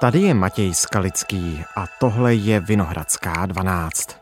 [0.00, 4.16] Tady je Matěj Skalický a tohle je Vinohradská 12.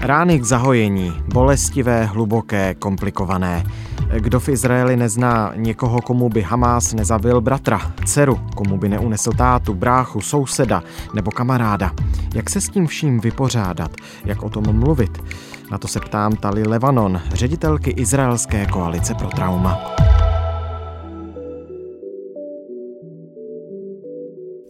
[0.00, 3.64] Rány k zahojení, bolestivé, hluboké, komplikované.
[4.18, 9.74] Kdo v Izraeli nezná někoho, komu by Hamás nezabil bratra, dceru, komu by neunesl tátu,
[9.74, 10.82] bráchu, souseda
[11.14, 11.92] nebo kamaráda?
[12.34, 13.90] Jak se s tím vším vypořádat?
[14.24, 15.18] Jak o tom mluvit?
[15.70, 20.07] Na to se ptám Tali Levanon, ředitelky Izraelské koalice pro trauma.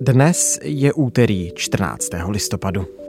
[0.08, 2.08] Dnes je úterý 14.
[2.28, 3.07] listopadu.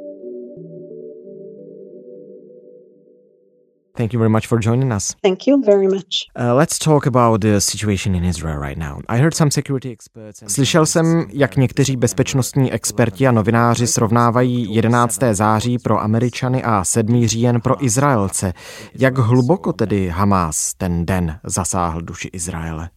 [3.99, 5.15] Thank you very much for joining us.
[5.21, 6.29] Thank you very much.
[6.39, 9.01] Uh, let's talk about the situation in Israel right now.
[9.09, 10.41] I heard some security experts.
[10.41, 10.51] And...
[10.51, 15.19] Slyšel jsem, jak někteří bezpečnostní experti a novináři srovnávají 11.
[15.31, 17.27] září pro Američany a 7.
[17.27, 18.53] říjen pro Izraelce.
[18.99, 22.89] Jak hluboko tedy Hamas ten den zasáhl duši Izraele?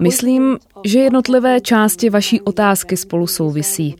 [0.00, 3.96] Myslím, že jednotlivé části vaší otázky spolu souvisí.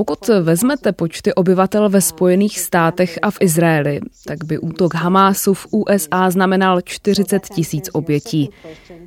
[0.00, 5.66] Pokud vezmete počty obyvatel ve Spojených státech a v Izraeli, tak by útok Hamásu v
[5.70, 8.50] USA znamenal 40 tisíc obětí.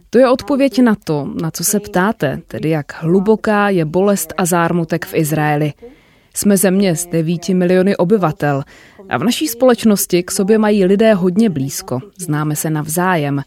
[0.09, 4.45] To je odpověď na to, na co se ptáte, tedy jak hluboká je bolest a
[4.45, 5.73] zármutek v Izraeli.
[6.33, 8.63] Jsme země s 9 miliony obyvatel
[9.09, 13.41] a v naší společnosti k sobě mají lidé hodně blízko, známe se navzájem.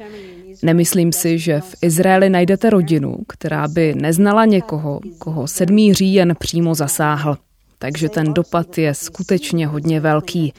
[0.62, 6.74] Nemyslím si, že v Izraeli najdete rodinu, která by neznala někoho, koho sedmý říjen přímo
[6.74, 7.36] zasáhl.
[7.78, 10.52] Takže ten dopad je skutečně hodně velký.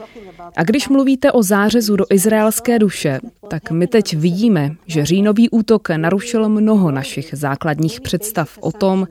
[0.56, 5.90] A když mluvíte o zářezu do izraelské duše, tak my teď vidíme, že říjnový útok
[5.90, 9.08] narušil mnoho našich základních představ o tom,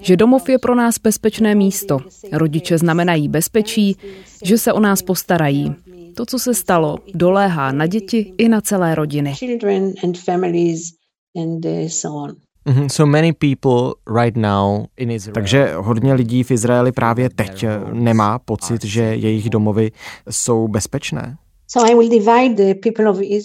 [0.00, 1.98] že domov je pro nás bezpečné místo.
[2.32, 3.96] Rodiče znamenají bezpečí,
[4.42, 5.74] že se o nás postarají.
[6.18, 9.34] To, co se stalo, doléhá na děti i na celé rodiny.
[12.86, 15.34] So many people right now in Israel.
[15.34, 19.92] Takže hodně lidí v Izraeli právě teď nemá pocit, že jejich domovy
[20.30, 21.36] jsou bezpečné.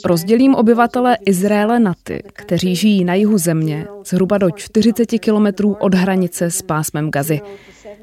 [0.05, 5.95] Rozdělím obyvatele Izraele na ty, kteří žijí na jihu země, zhruba do 40 kilometrů od
[5.95, 7.41] hranice s pásmem Gazy.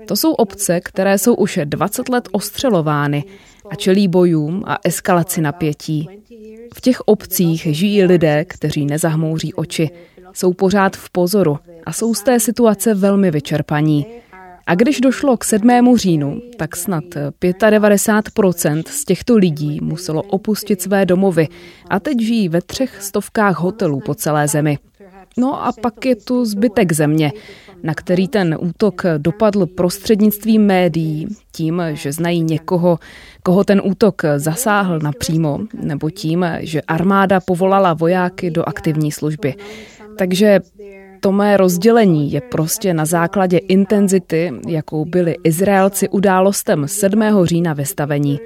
[0.06, 3.25] To jsou obce, které jsou už 20 let ostřelovány
[3.71, 6.09] a čelí bojům a eskalaci napětí.
[6.75, 9.91] V těch obcích žijí lidé, kteří nezahmouří oči,
[10.32, 14.06] jsou pořád v pozoru a jsou z té situace velmi vyčerpaní.
[14.66, 15.97] A když došlo k 7.
[15.97, 21.48] říjnu, tak snad 95% z těchto lidí muselo opustit své domovy
[21.91, 24.78] a teď žijí ve třech stovkách hotelů po celé zemi.
[25.36, 27.32] No a pak je tu zbytek země,
[27.82, 32.98] na který ten útok dopadl prostřednictvím médií, tím, že znají někoho,
[33.42, 39.54] koho ten útok zasáhl napřímo, nebo tím, že armáda povolala vojáky do aktivní služby.
[40.18, 40.60] Takže
[41.20, 47.22] to mé rozdělení je prostě na základě intenzity, jakou byli Izraelci událostem 7.
[47.44, 48.41] října vystavení.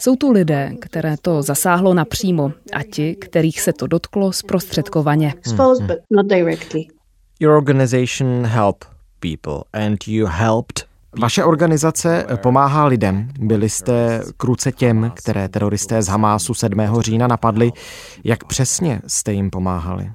[0.00, 5.34] Jsou tu lidé, které to zasáhlo napřímo a ti, kterých se to dotklo zprostředkovaně.
[5.46, 5.56] Hmm.
[7.40, 8.84] Your organization help
[9.20, 13.28] people and you helped vaše organizace pomáhá lidem.
[13.38, 16.80] Byli jste kruce těm, které teroristé z Hamásu 7.
[17.00, 17.72] října napadli.
[18.24, 20.10] Jak přesně jste jim pomáhali?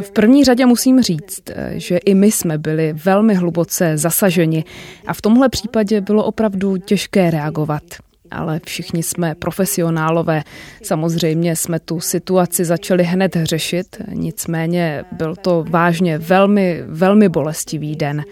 [0.00, 4.64] V první řadě musím říct, že i my jsme byli velmi hluboce zasaženi
[5.06, 7.82] a v tomhle případě bylo opravdu těžké reagovat.
[8.30, 10.42] Ale všichni jsme profesionálové.
[10.82, 18.22] Samozřejmě jsme tu situaci začali hned řešit, nicméně byl to vážně velmi, velmi bolestivý den.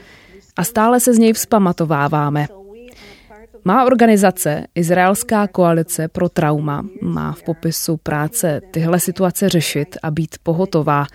[0.56, 2.46] A stále se z něj vzpamatováváme.
[3.64, 10.36] Má organizace Izraelská koalice pro trauma má v popisu práce tyhle situace řešit a být
[10.42, 11.06] pohotová.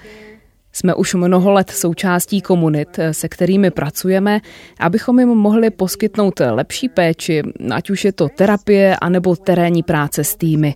[0.73, 4.41] Jsme už mnoho let součástí komunit, se kterými pracujeme,
[4.79, 10.35] abychom jim mohli poskytnout lepší péči, ať už je to terapie anebo terénní práce s
[10.35, 10.75] týmy.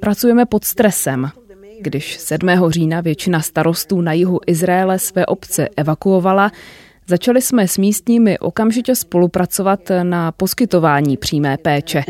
[0.00, 1.30] Pracujeme pod stresem.
[1.80, 2.48] Když 7.
[2.68, 6.50] října většina starostů na jihu Izraele své obce evakuovala,
[7.10, 12.02] Začali jsme s místními okamžitě spolupracovat na poskytování přímé péče.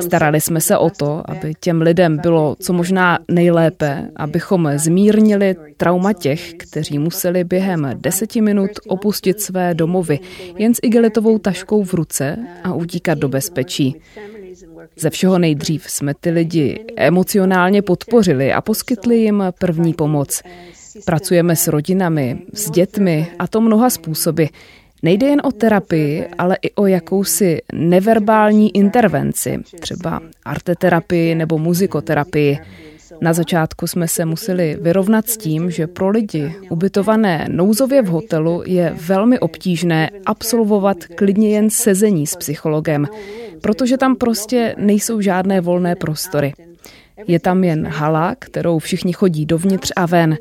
[0.00, 6.12] Starali jsme se o to, aby těm lidem bylo co možná nejlépe, abychom zmírnili trauma
[6.12, 10.18] těch, kteří museli během deseti minut opustit své domovy
[10.56, 14.00] jen s igelitovou taškou v ruce a utíkat do bezpečí.
[14.96, 20.42] Ze všeho nejdřív jsme ty lidi emocionálně podpořili a poskytli jim první pomoc.
[21.04, 24.44] Pracujeme s rodinami, s dětmi a to mnoha způsoby.
[25.02, 32.58] Nejde jen o terapii, ale i o jakousi neverbální intervenci, třeba arteterapii nebo muzikoterapii.
[33.20, 38.62] Na začátku jsme se museli vyrovnat s tím, že pro lidi ubytované nouzově v hotelu
[38.66, 43.08] je velmi obtížné absolvovat klidně jen sezení s psychologem,
[43.60, 46.52] protože tam prostě nejsou žádné volné prostory.
[47.26, 50.36] Je tam jen hala, kterou všichni chodí dovnitř a ven.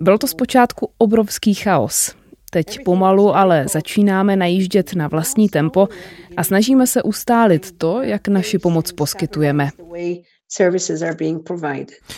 [0.00, 2.14] Byl to zpočátku obrovský chaos.
[2.50, 5.88] Teď pomalu ale začínáme najíždět na vlastní tempo
[6.36, 9.70] a snažíme se ustálit to, jak naši pomoc poskytujeme.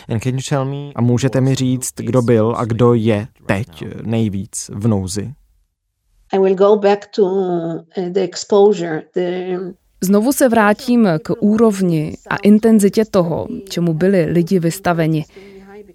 [0.08, 3.68] And can you tell me, a můžete mi říct, kdo byl a kdo je teď
[4.02, 5.32] nejvíc v nouzi?
[6.32, 9.58] I will go back to uh, the exposure, the
[10.00, 15.24] Znovu se vrátím k úrovni a intenzitě toho, čemu byli lidi vystaveni.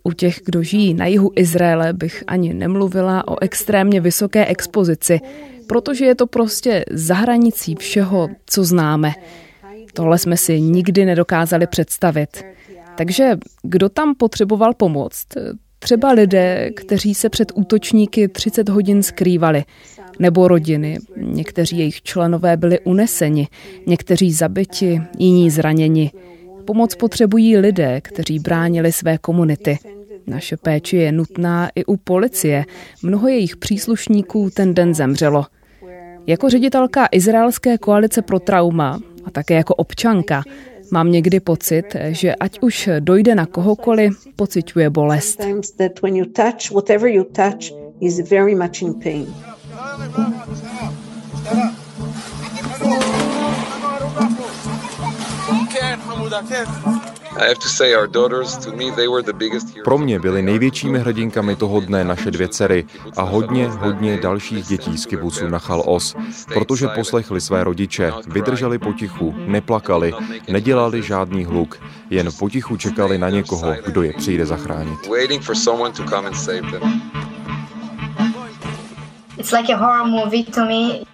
[0.04, 5.20] U těch, kdo žijí na jihu Izraele, bych ani nemluvila o extrémně vysoké expozici,
[5.68, 9.14] protože je to prostě za hranicí všeho, co známe.
[9.94, 12.46] Tohle jsme si nikdy nedokázali představit.
[12.98, 15.28] Takže kdo tam potřeboval pomoct?
[15.80, 19.64] Třeba lidé, kteří se před útočníky 30 hodin skrývali,
[20.20, 20.98] nebo rodiny.
[21.18, 23.48] Někteří jejich členové byli uneseni,
[23.88, 26.12] někteří zabiti, jiní zraněni.
[26.66, 29.78] Pomoc potřebují lidé, kteří bránili své komunity.
[30.28, 32.66] Naše péče je nutná i u policie.
[33.04, 35.46] Mnoho jejich příslušníků ten den zemřelo.
[36.28, 40.44] Jako ředitelka Izraelské koalice pro trauma a také jako občanka
[40.92, 45.42] mám někdy pocit, že ať už dojde na kohokoliv, pociťuje bolest.
[59.84, 62.86] Pro mě byly největšími hrdinkami toho dne naše dvě dcery
[63.18, 66.16] a hodně, hodně dalších dětí z kibucu Nachal Os,
[66.54, 70.14] protože poslechli své rodiče, vydrželi potichu, neplakali,
[70.50, 75.00] nedělali žádný hluk, jen potichu čekali na někoho, kdo je přijde zachránit.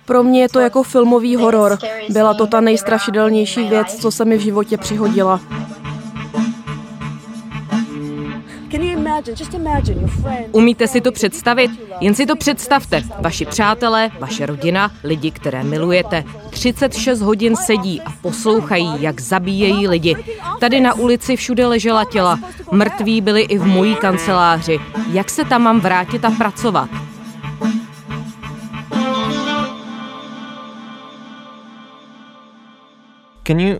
[0.05, 1.77] Pro mě je to jako filmový horor.
[2.09, 5.39] Byla to ta nejstrašidelnější věc, co se mi v životě přihodila.
[10.51, 11.71] Umíte si to představit?
[11.99, 13.01] Jen si to představte.
[13.19, 20.15] Vaši přátelé, vaše rodina, lidi, které milujete, 36 hodin sedí a poslouchají, jak zabíjejí lidi.
[20.59, 22.39] Tady na ulici všude ležela těla.
[22.71, 24.79] Mrtví byli i v mojí kanceláři.
[25.11, 27.08] Jak se tam mám vrátit a pracovat?
[33.49, 33.79] Can you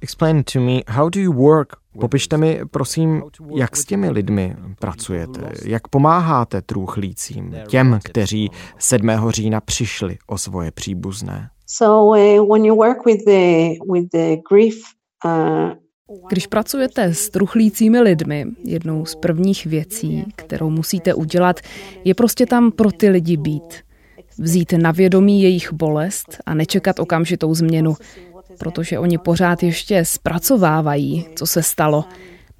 [0.00, 1.68] explain to me how do you work?
[2.00, 3.22] Popište mi, prosím,
[3.56, 9.10] jak s těmi lidmi pracujete, jak pomáháte trůchlícím, těm, kteří 7.
[9.28, 11.48] října přišli o svoje příbuzné.
[11.66, 12.20] So
[12.52, 14.74] when you work with the with the grief
[15.24, 15.70] uh,
[16.28, 21.60] když pracujete s truchlícími lidmi, jednou z prvních věcí, kterou musíte udělat,
[22.04, 23.84] je prostě tam pro ty lidi být.
[24.38, 27.94] Vzít na vědomí jejich bolest a nečekat okamžitou změnu
[28.58, 32.04] protože oni pořád ještě zpracovávají, co se stalo.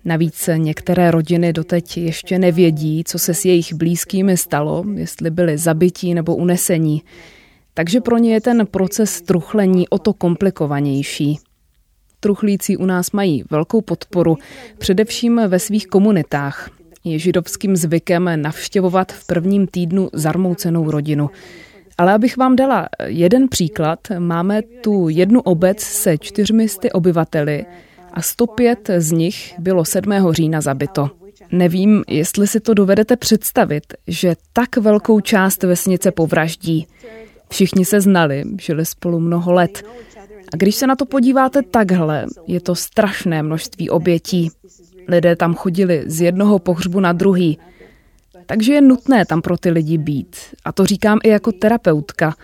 [0.05, 6.15] Navíc některé rodiny doteď ještě nevědí, co se s jejich blízkými stalo, jestli byli zabití
[6.15, 7.03] nebo unesení.
[7.75, 11.39] Takže pro ně je ten proces truchlení o to komplikovanější.
[12.21, 14.37] Truchlíci u nás mají velkou podporu,
[14.79, 16.71] především ve svých komunitách.
[17.05, 21.31] Je židovským zvykem navštěvovat v prvním týdnu zarmoucenou rodinu.
[21.99, 27.65] Ale abych vám dala jeden příklad, máme tu jednu obec se čtyřmisty obyvateli
[28.13, 30.13] a 105 z nich bylo 7.
[30.31, 31.11] října zabito.
[31.53, 36.87] Nevím, jestli si to dovedete představit, že tak velkou část vesnice povraždí.
[37.51, 39.83] Všichni se znali, žili spolu mnoho let.
[40.53, 44.51] A když se na to podíváte takhle, je to strašné množství obětí.
[45.09, 47.59] Lidé tam chodili z jednoho pohřbu na druhý.
[48.47, 50.37] Takže je nutné tam pro ty lidi být.
[50.65, 52.35] A to říkám i jako terapeutka.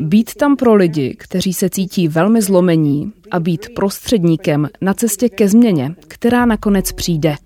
[0.00, 5.48] Být tam pro lidi, kteří se cítí velmi zlomení a být prostředníkem na cestě ke
[5.48, 7.36] změně, která nakonec přijde.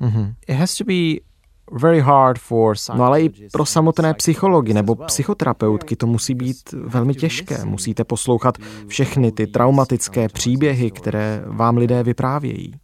[0.00, 0.34] Mm-hmm.
[0.48, 0.94] It has to be
[1.72, 7.14] very hard for no ale i pro samotné psychologi nebo psychoterapeutky to musí být velmi
[7.14, 7.64] těžké.
[7.64, 12.74] Musíte poslouchat všechny ty traumatické příběhy, které vám lidé vyprávějí.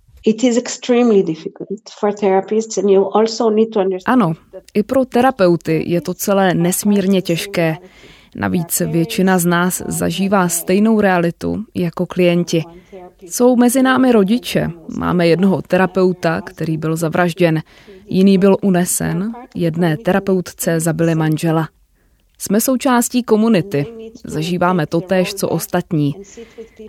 [4.06, 4.32] Ano,
[4.74, 7.76] i pro terapeuty je to celé nesmírně těžké.
[8.36, 12.62] Navíc většina z nás zažívá stejnou realitu jako klienti.
[13.22, 14.70] Jsou mezi námi rodiče.
[14.96, 17.62] Máme jednoho terapeuta, který byl zavražděn,
[18.06, 21.68] jiný byl unesen, jedné terapeutce zabili manžela.
[22.38, 23.86] Jsme součástí komunity,
[24.24, 26.14] zažíváme to též, co ostatní.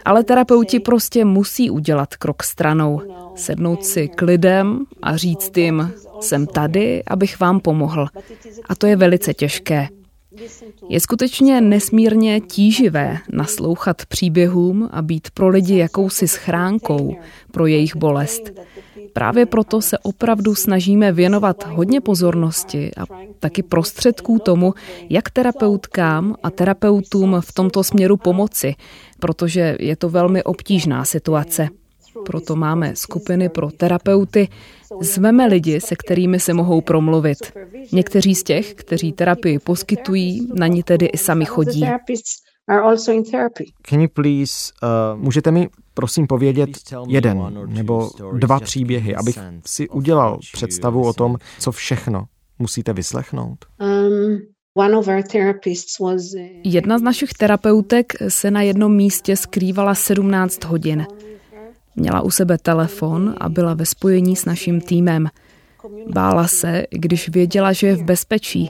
[0.05, 3.01] Ale terapeuti prostě musí udělat krok stranou,
[3.35, 8.07] sednout si k lidem a říct jim, jsem tady, abych vám pomohl.
[8.69, 9.87] A to je velice těžké.
[10.89, 17.15] Je skutečně nesmírně tíživé naslouchat příběhům a být pro lidi jakousi schránkou
[17.51, 18.51] pro jejich bolest.
[19.15, 23.03] Právě proto se opravdu snažíme věnovat hodně pozornosti a
[23.39, 24.73] taky prostředků tomu,
[25.09, 28.75] jak terapeutkám a terapeutům v tomto směru pomoci,
[29.19, 31.67] protože je to velmi obtížná situace.
[32.25, 34.47] Proto máme skupiny pro terapeuty,
[35.01, 37.37] zveme lidi, se kterými se mohou promluvit.
[37.91, 41.85] Někteří z těch, kteří terapii poskytují, na ní tedy i sami chodí.
[43.89, 46.69] Can you please, uh, můžete mi prosím povědět
[47.07, 52.25] jeden nebo dva příběhy, abych si udělal představu o tom, co všechno
[52.59, 53.65] musíte vyslechnout?
[53.81, 54.39] Um,
[56.63, 61.07] Jedna z našich terapeutek se na jednom místě skrývala 17 hodin.
[61.95, 65.27] Měla u sebe telefon a byla ve spojení s naším týmem.
[66.13, 68.69] Bála se, když věděla, že je v bezpečí.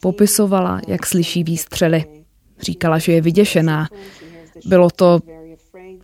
[0.00, 2.04] Popisovala, jak slyší výstřely.
[2.60, 3.88] Říkala, že je vyděšená.
[4.66, 5.20] Bylo to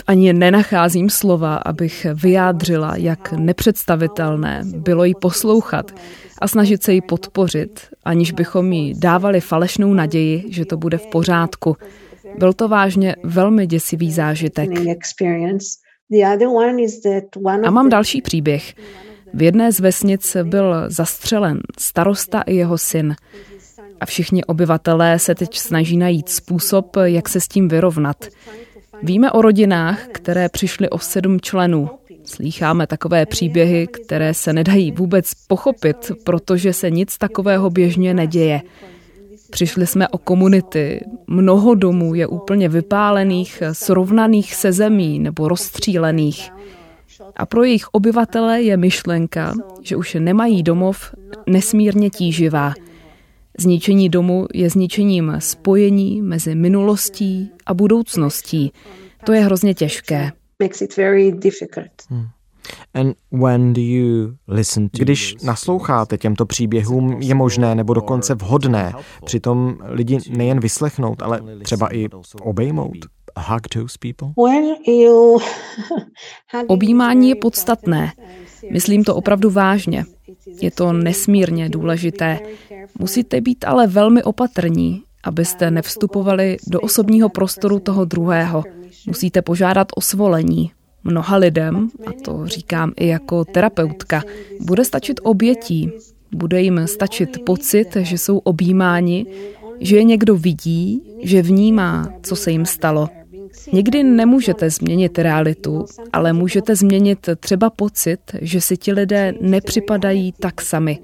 [0.07, 5.95] ani nenacházím slova, abych vyjádřila, jak nepředstavitelné bylo jí poslouchat
[6.40, 11.07] a snažit se jí podpořit, aniž bychom jí dávali falešnou naději, že to bude v
[11.07, 11.76] pořádku.
[12.38, 14.71] Byl to vážně velmi děsivý zážitek.
[17.64, 18.75] A mám další příběh.
[19.35, 23.14] V jedné z vesnic byl zastřelen starosta i jeho syn.
[24.00, 28.26] A všichni obyvatelé se teď snaží najít způsob, jak se s tím vyrovnat.
[29.02, 31.90] Víme o rodinách, které přišly o sedm členů.
[32.25, 38.62] Slýcháme takové příběhy, které se nedají vůbec pochopit, protože se nic takového běžně neděje.
[39.50, 46.50] Přišli jsme o komunity, mnoho domů je úplně vypálených, srovnaných se zemí nebo rozstřílených.
[47.37, 51.14] A pro jejich obyvatele je myšlenka, že už nemají domov,
[51.47, 52.75] nesmírně tíživá.
[53.61, 58.73] Zničení domu je zničením spojení mezi minulostí a budoucností.
[59.25, 60.33] To je hrozně těžké.
[62.11, 62.27] Hmm.
[64.93, 68.93] Když nasloucháte těmto příběhům, je možné nebo dokonce vhodné
[69.25, 72.09] přitom lidi nejen vyslechnout, ale třeba i
[72.41, 72.97] obejmout.
[73.38, 74.29] Hug those people?
[76.67, 78.12] Objímání je podstatné.
[78.73, 80.05] Myslím to opravdu vážně.
[80.61, 82.41] Je to nesmírně důležité.
[82.99, 88.64] Musíte být ale velmi opatrní, abyste nevstupovali do osobního prostoru toho druhého.
[89.07, 90.73] Musíte požádat o svolení.
[91.05, 94.23] Mnoha lidem, a to říkám i jako terapeutka,
[94.61, 95.90] bude stačit obětí.
[96.33, 99.26] Bude jim stačit pocit, že jsou objímáni,
[99.81, 103.09] že je někdo vidí, že vnímá, co se jim stalo.
[103.73, 110.61] Někdy nemůžete změnit realitu, ale můžete změnit třeba pocit, že si ti lidé nepřipadají tak
[110.61, 110.99] sami.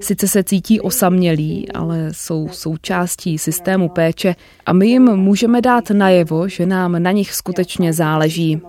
[0.00, 4.34] Sice se cítí osamělí, ale jsou součástí systému péče
[4.66, 8.60] a my jim můžeme dát najevo, že nám na nich skutečně záleží.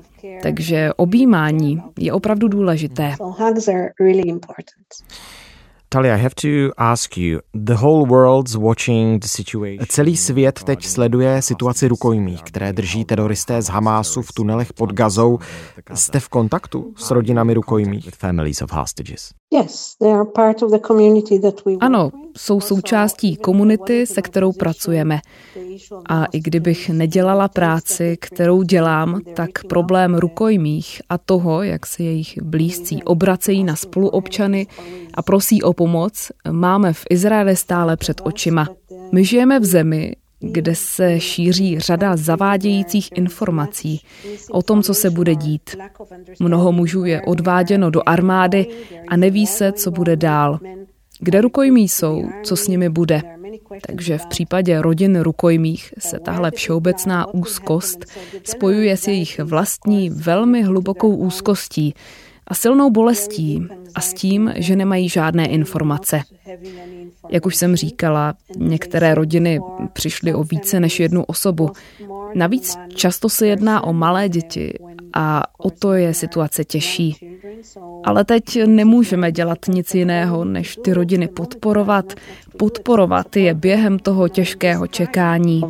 [0.44, 3.16] Takže objímání je opravdu důležité.
[5.92, 9.86] Talia, I have to ask you, the whole world's watching the situation.
[9.90, 15.40] Celý svět teď sleduje situaci rukojmích, které drží teroristé z Hamásu v tunelech pod Gazou.
[15.94, 18.10] Jste v kontaktu s rodinami rukojmích?
[18.18, 19.30] Families of hostages.
[21.80, 25.20] Ano, jsou součástí komunity, se kterou pracujeme.
[26.10, 32.42] A i kdybych nedělala práci, kterou dělám, tak problém rukojmích a toho, jak se jejich
[32.42, 34.68] blízcí obracejí na spoluobčany
[35.14, 38.68] a prosí o pomoc, máme v Izraeli stále před očima.
[39.12, 44.02] My žijeme v zemi, kde se šíří řada zavádějících informací
[44.52, 45.76] o tom, co se bude dít.
[46.40, 48.68] Mnoho mužů je odváděno do armády
[49.08, 50.60] a neví se, co bude dál.
[51.20, 53.22] Kde rukojmí jsou, co s nimi bude.
[53.88, 58.06] Takže v případě rodin rukojmích se tahle všeobecná úzkost
[58.44, 61.94] spojuje s jejich vlastní velmi hlubokou úzkostí,
[62.50, 66.22] a silnou bolestí a s tím, že nemají žádné informace.
[67.30, 69.60] Jak už jsem říkala, některé rodiny
[69.94, 71.70] přišly o více než jednu osobu.
[72.36, 74.74] Navíc často se jedná o malé děti
[75.14, 77.16] a o to je situace těžší.
[78.04, 82.14] Ale teď nemůžeme dělat nic jiného, než ty rodiny podporovat,
[82.58, 85.62] podporovat je během toho těžkého čekání.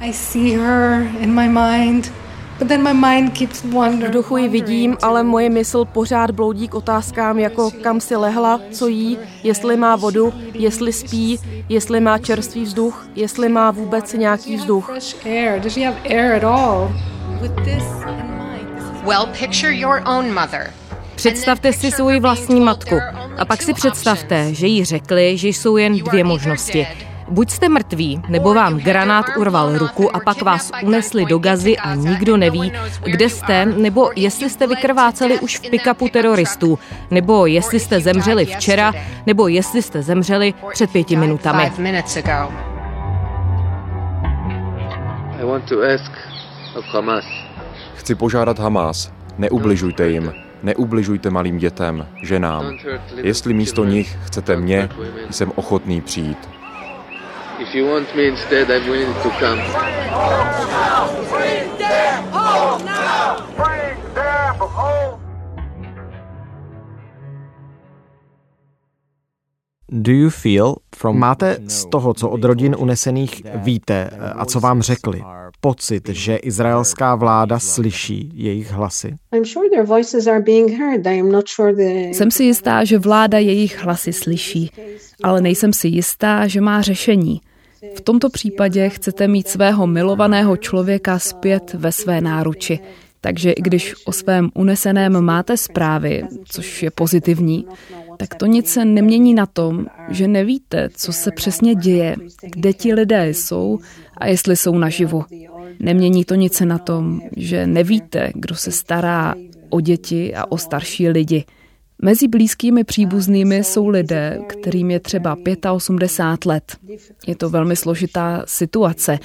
[0.00, 2.12] I see her in my mind
[2.60, 8.60] V duchu ji vidím, ale moje mysl pořád bloudí k otázkám jako kam si lehla,
[8.70, 11.38] co jí, jestli má vodu, jestli spí,
[11.68, 14.90] jestli má čerstvý vzduch, jestli má vůbec nějaký vzduch.
[19.04, 20.72] Well, picture your own mother.
[21.14, 22.96] Představte si svoji vlastní matku
[23.38, 26.86] a pak si představte, že jí řekli, že jsou jen dvě možnosti.
[27.30, 31.94] Buď jste mrtví, nebo vám granát urval ruku a pak vás unesli do gazy a
[31.94, 32.72] nikdo neví,
[33.04, 36.78] kde jste, nebo jestli jste vykrváceli už v pikapu teroristů,
[37.10, 38.92] nebo jestli jste zemřeli včera,
[39.26, 41.72] nebo jestli jste zemřeli před pěti minutami.
[47.94, 50.32] Chci požádat Hamas, neubližujte jim,
[50.62, 52.72] neubližujte malým dětem, ženám.
[53.16, 54.88] Jestli místo nich chcete mě,
[55.30, 56.57] jsem ochotný přijít.
[57.60, 59.60] If you want me instead, I'm willing to come.
[61.30, 63.36] Bring them home now!
[63.56, 65.20] Bring them home!
[69.90, 71.18] Do you feel from...
[71.18, 75.22] Máte z toho, co od rodin unesených víte a co vám řekli,
[75.60, 79.14] pocit, že izraelská vláda slyší jejich hlasy?
[82.12, 84.70] Jsem si jistá, že vláda jejich hlasy slyší,
[85.22, 87.40] ale nejsem si jistá, že má řešení.
[87.96, 92.78] V tomto případě chcete mít svého milovaného člověka zpět ve své náruči.
[93.20, 97.66] Takže i když o svém uneseném máte zprávy, což je pozitivní,
[98.16, 103.28] tak to nic nemění na tom, že nevíte, co se přesně děje, kde ti lidé
[103.28, 103.78] jsou
[104.16, 105.24] a jestli jsou naživu.
[105.80, 109.34] Nemění to nic na tom, že nevíte, kdo se stará
[109.68, 111.44] o děti a o starší lidi.
[112.02, 115.36] Mezi blízkými příbuznými jsou lidé, kterým je třeba
[115.72, 116.76] 85 let.
[117.26, 119.18] Je to velmi složitá situace.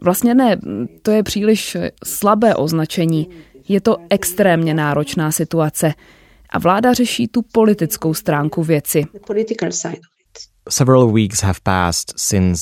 [0.00, 0.56] Vlastně ne,
[1.02, 3.28] to je příliš slabé označení.
[3.68, 5.94] Je to extrémně náročná situace.
[6.50, 9.04] A vláda řeší tu politickou stránku věci.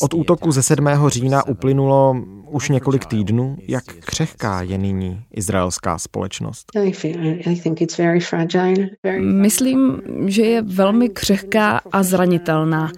[0.00, 0.86] Od útoku ze 7.
[1.08, 2.16] října uplynulo
[2.50, 3.56] už několik týdnů.
[3.68, 6.66] Jak křehká je nyní izraelská společnost?
[9.20, 12.92] Myslím, že je velmi křehká a zranitelná.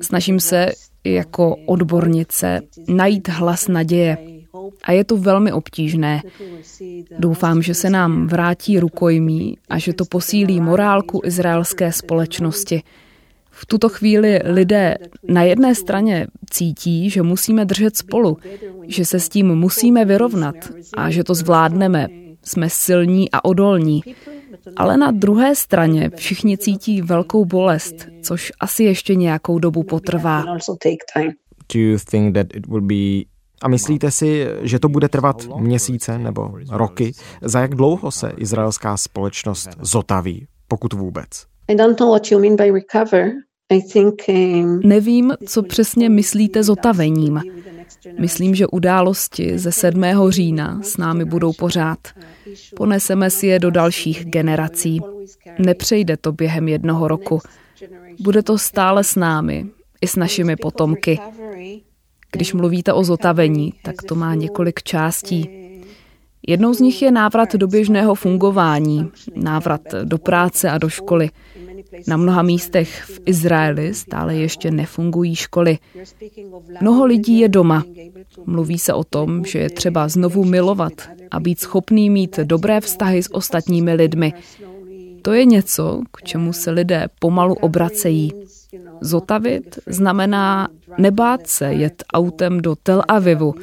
[0.00, 0.72] Snažím se
[1.04, 4.18] jako odbornice najít hlas naděje.
[4.84, 6.22] A je to velmi obtížné.
[7.18, 12.82] Doufám, že se nám vrátí rukojmí a že to posílí morálku izraelské společnosti.
[13.56, 14.96] V tuto chvíli lidé
[15.28, 18.38] na jedné straně cítí, že musíme držet spolu,
[18.86, 20.54] že se s tím musíme vyrovnat
[20.96, 22.06] a že to zvládneme.
[22.42, 24.02] Jsme silní a odolní.
[24.76, 30.44] Ale na druhé straně všichni cítí velkou bolest, což asi ještě nějakou dobu potrvá.
[31.74, 33.24] Do you think that it will be
[33.62, 37.12] a myslíte si, že to bude trvat měsíce nebo roky?
[37.42, 41.53] Za jak dlouho se izraelská společnost zotaví, pokud vůbec?
[44.84, 47.40] Nevím, co přesně myslíte s otavením.
[48.18, 50.04] Myslím, že události ze 7.
[50.28, 51.98] října s námi budou pořád.
[52.76, 55.00] Poneseme si je do dalších generací.
[55.58, 57.40] Nepřejde to během jednoho roku.
[58.20, 59.66] Bude to stále s námi,
[60.00, 61.18] i s našimi potomky.
[62.32, 65.48] Když mluvíte o zotavení, tak to má několik částí.
[66.46, 71.30] Jednou z nich je návrat do běžného fungování, návrat do práce a do školy.
[72.06, 75.78] Na mnoha místech v Izraeli stále ještě nefungují školy.
[76.80, 77.84] Mnoho lidí je doma.
[78.46, 80.92] Mluví se o tom, že je třeba znovu milovat
[81.30, 84.32] a být schopný mít dobré vztahy s ostatními lidmi.
[85.22, 88.32] To je něco, k čemu se lidé pomalu obracejí.
[89.00, 93.54] Zotavit znamená nebát se jet autem do Tel Avivu,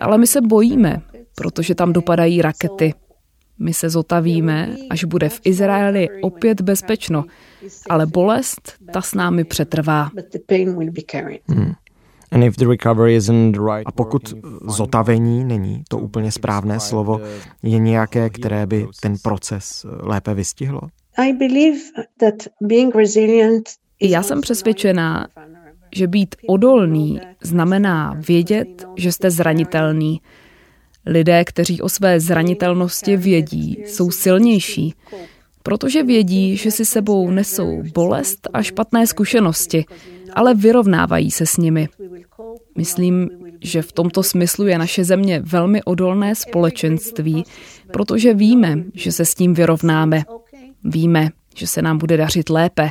[0.00, 1.02] ale my se bojíme,
[1.34, 2.94] protože tam dopadají rakety.
[3.60, 7.24] My se zotavíme, až bude v Izraeli opět bezpečno,
[7.90, 10.10] ale bolest, ta s námi přetrvá.
[11.48, 11.72] Hmm.
[13.84, 14.34] A pokud
[14.66, 17.20] zotavení není to úplně správné slovo,
[17.62, 20.80] je nějaké, které by ten proces lépe vystihlo?
[24.02, 25.28] Já jsem přesvědčená,
[25.94, 30.20] že být odolný znamená vědět, že jste zranitelný.
[31.06, 34.94] Lidé, kteří o své zranitelnosti vědí, jsou silnější,
[35.62, 39.84] protože vědí, že si sebou nesou bolest a špatné zkušenosti,
[40.32, 41.88] ale vyrovnávají se s nimi.
[42.78, 47.44] Myslím, že v tomto smyslu je naše země velmi odolné společenství,
[47.92, 50.22] protože víme, že se s tím vyrovnáme.
[50.84, 52.90] Víme, že se nám bude dařit lépe.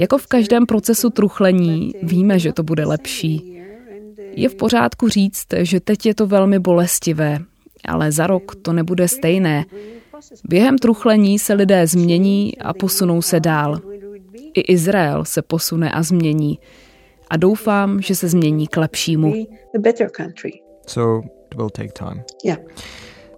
[0.00, 3.53] Jako v každém procesu truchlení víme, že to bude lepší.
[4.36, 7.38] Je v pořádku říct, že teď je to velmi bolestivé,
[7.84, 9.64] ale za rok to nebude stejné.
[10.44, 13.80] Během truchlení se lidé změní a posunou se dál.
[14.54, 16.58] I Izrael se posune a změní.
[17.30, 19.34] A doufám, že se změní k lepšímu.
[20.86, 22.22] So it will take time.
[22.44, 22.58] Yeah.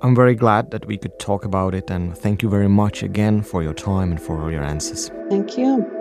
[0.03, 3.43] I'm very glad that we could talk about it and thank you very much again
[3.43, 5.11] for your time and for all your answers.
[5.31, 5.96] Thank you.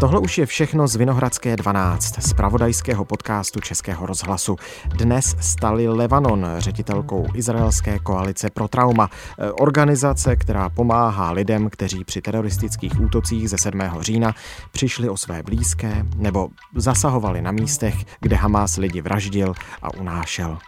[0.00, 4.56] Tohle už je všechno z Vinohradské 12, z pravodajského podcastu Českého rozhlasu.
[4.86, 12.20] Dnes stali Levanon ředitelkou izraelské koalice pro trauma, eh, organizace, která pomáhá lidem, kteří při
[12.22, 14.02] teroristických útocích ze 7.
[14.02, 14.34] října
[14.72, 20.58] přišli o své blízké nebo zasahovali na místech, kde Hamás lidi vraždil a unášel.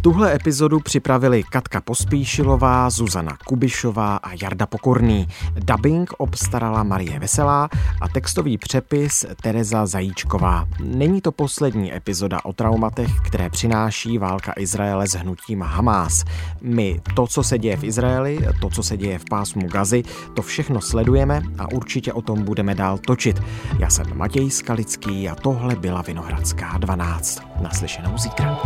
[0.00, 5.28] Tuhle epizodu připravili Katka Pospíšilová, Zuzana Kubišová a Jarda Pokorný.
[5.54, 7.68] Dubbing obstarala Marie Veselá
[8.00, 10.68] a textový přepis Tereza Zajíčková.
[10.80, 16.24] Není to poslední epizoda o traumatech, které přináší válka Izraele s hnutím Hamás.
[16.60, 20.02] My to, co se děje v Izraeli, to, co se děje v pásmu Gazy,
[20.36, 23.40] to všechno sledujeme a určitě o tom budeme dál točit.
[23.78, 27.42] Já jsem Matěj Skalický a tohle byla Vinohradská 12.
[27.60, 28.58] Naslyšenou zítra.